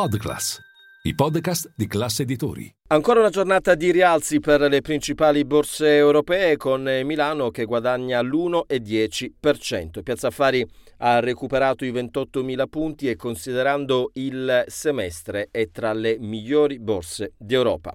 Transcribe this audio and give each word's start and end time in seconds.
Podclass, 0.00 0.58
i 1.02 1.14
podcast 1.14 1.72
di 1.76 1.86
classe 1.86 2.22
editori. 2.22 2.74
Ancora 2.86 3.20
una 3.20 3.28
giornata 3.28 3.74
di 3.74 3.92
rialzi 3.92 4.40
per 4.40 4.62
le 4.62 4.80
principali 4.80 5.44
borse 5.44 5.94
europee 5.94 6.56
con 6.56 6.84
Milano 7.04 7.50
che 7.50 7.66
guadagna 7.66 8.22
l'1,10%. 8.22 10.02
Piazza 10.02 10.28
Affari 10.28 10.66
ha 11.00 11.20
recuperato 11.20 11.84
i 11.84 11.92
28.000 11.92 12.66
punti 12.70 13.10
e 13.10 13.16
considerando 13.16 14.08
il 14.14 14.64
semestre 14.68 15.48
è 15.50 15.68
tra 15.70 15.92
le 15.92 16.16
migliori 16.18 16.78
borse 16.78 17.34
d'Europa. 17.36 17.92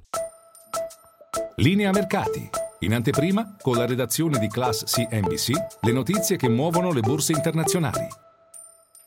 Linea 1.55 1.89
mercati. 1.89 2.47
In 2.81 2.93
anteprima, 2.93 3.55
con 3.59 3.77
la 3.77 3.87
redazione 3.87 4.37
di 4.37 4.47
Class 4.47 4.83
CNBC, 4.83 5.51
le 5.81 5.91
notizie 5.91 6.35
che 6.35 6.49
muovono 6.49 6.93
le 6.93 7.01
borse 7.01 7.31
internazionali. 7.31 8.24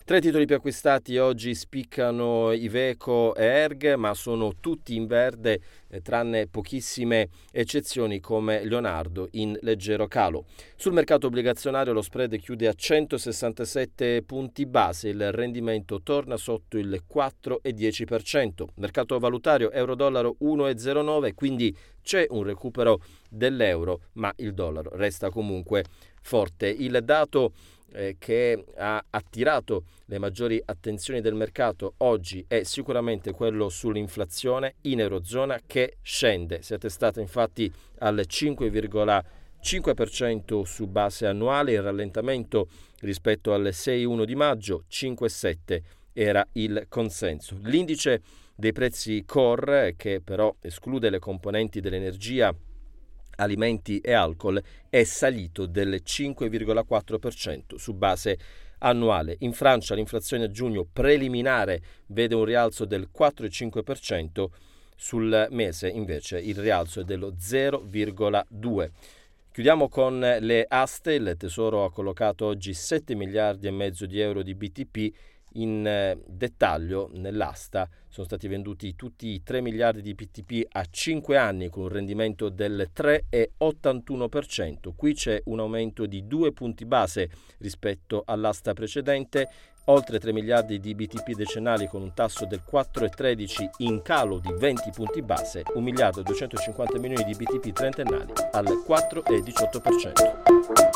Tre 0.09 0.23
titoli 0.23 0.47
più 0.47 0.57
acquistati 0.57 1.19
oggi 1.19 1.55
spiccano 1.55 2.53
Iveco 2.53 3.35
e 3.35 3.45
Erg, 3.45 3.95
ma 3.97 4.15
sono 4.15 4.55
tutti 4.59 4.97
in 4.97 5.07
verde, 5.07 5.61
eh, 5.87 6.01
tranne 6.01 6.47
pochissime 6.47 7.29
eccezioni 7.53 8.19
come 8.19 8.65
Leonardo 8.65 9.29
in 9.33 9.55
leggero 9.61 10.07
calo. 10.07 10.47
Sul 10.77 10.95
mercato 10.95 11.27
obbligazionario 11.27 11.93
lo 11.93 12.01
spread 12.01 12.39
chiude 12.39 12.69
a 12.69 12.73
167 12.73 14.23
punti 14.23 14.65
base, 14.65 15.11
il 15.11 15.31
rendimento 15.31 16.01
torna 16.03 16.39
sotto 16.39 16.79
il 16.79 17.03
4,10%. 17.07 18.65
Mercato 18.77 19.19
valutario 19.19 19.71
euro-dollaro 19.71 20.37
1,09, 20.41 21.35
quindi 21.35 21.77
c'è 22.09 22.27
un 22.31 22.43
recupero 22.43 23.03
dell'euro, 23.29 24.01
ma 24.15 24.33
il 24.37 24.55
dollaro 24.55 24.97
resta 24.97 25.29
comunque 25.29 25.85
forte. 26.23 26.67
Il 26.67 27.03
dato 27.05 27.53
eh, 27.93 28.17
che 28.19 28.65
ha 28.79 29.05
attirato 29.11 29.85
le 30.07 30.19
maggiori 30.19 30.59
attenzioni 30.65 31.21
del 31.21 31.35
mercato 31.35 31.93
oggi 31.99 32.43
è 32.49 32.63
sicuramente 32.63 33.33
quello 33.33 33.69
sull'inflazione 33.69 34.77
in 34.83 35.01
Eurozona 35.01 35.61
che 35.67 35.99
scende. 36.01 36.63
Si 36.63 36.73
è 36.73 36.79
testata 36.79 37.21
infatti 37.21 37.71
al 37.99 38.25
5,5% 38.27 40.63
su 40.63 40.87
base 40.87 41.27
annuale, 41.27 41.73
il 41.73 41.83
rallentamento 41.83 42.69
rispetto 43.01 43.53
al 43.53 43.65
6,1 43.65 44.25
di 44.25 44.35
maggio, 44.35 44.85
5,7 44.91 45.83
era 46.15 46.43
il 46.53 46.87
consenso. 46.89 47.59
L'indice 47.65 48.23
dei 48.61 48.73
prezzi 48.73 49.23
core, 49.25 49.95
che 49.97 50.21
però 50.21 50.53
esclude 50.61 51.11
le 51.11 51.21
componenti 51.21 51.79
dell'energia 51.79 52.53
alimenti 53.37 54.01
e 54.01 54.13
alcol 54.13 54.61
è 54.89 55.05
salito 55.05 55.67
del 55.67 56.03
5,4% 56.05 57.77
su 57.77 57.95
base 57.95 58.37
annuale. 58.79 59.37
In 59.41 59.53
Francia 59.53 59.95
l'inflazione 59.95 60.43
a 60.43 60.51
giugno 60.51 60.85
preliminare 60.93 61.81
vede 62.07 62.35
un 62.35 62.45
rialzo 62.45 62.85
del 62.85 63.09
4,5%, 63.17 64.47
sul 64.97 65.47
mese 65.51 65.89
invece 65.89 66.41
il 66.41 66.57
rialzo 66.57 67.03
è 67.03 67.05
dello 67.05 67.35
0,2%. 67.39 68.91
Chiudiamo 69.53 69.89
con 69.89 70.19
le 70.19 70.67
aste, 70.69 71.13
il 71.13 71.37
Tesoro 71.39 71.85
ha 71.85 71.93
collocato 71.93 72.47
oggi 72.47 72.75
7 72.75 73.15
miliardi 73.15 73.69
e 73.69 73.71
mezzo 73.71 74.05
di 74.05 74.19
euro 74.19 74.43
di 74.43 74.57
BTP 74.57 75.15
in 75.55 75.87
eh, 75.87 76.19
dettaglio 76.27 77.11
nell'asta 77.15 77.89
sono 78.09 78.27
stati 78.27 78.49
venduti 78.49 78.97
tutti 78.97 79.29
i 79.29 79.43
3 79.43 79.61
miliardi 79.61 80.03
di 80.03 80.15
PTP 80.15 80.67
a 80.73 80.85
5 80.89 81.37
anni 81.37 81.69
con 81.69 81.85
un 81.85 81.89
rendimento 81.89 82.49
del 82.49 82.91
3,81%. 82.95 84.93
Qui 84.97 85.15
c'è 85.15 85.41
un 85.45 85.61
aumento 85.61 86.07
di 86.07 86.27
2 86.27 86.53
punti 86.53 86.85
base 86.85 87.31
rispetto 87.59 88.23
all'asta 88.27 88.73
precedente, 88.73 89.49
oltre 89.85 90.19
3 90.19 90.33
miliardi 90.33 90.81
di 90.81 90.95
BTP 90.95 91.35
decennali 91.35 91.87
con 91.87 92.03
un 92.03 92.13
tasso 92.15 92.45
del 92.45 92.63
4,13 92.69 93.69
in 93.79 94.03
calo 94.03 94.39
di 94.39 94.53
20 94.53 94.91
punti 94.91 95.23
base, 95.23 95.63
1 95.75 95.83
miliardo 95.83 96.21
e 96.21 96.25
250 96.25 96.99
milioni 96.99 97.25
di 97.25 97.35
BTP 97.35 97.73
trentennali 97.73 98.33
al 98.53 98.67
4,18%. 98.87 100.88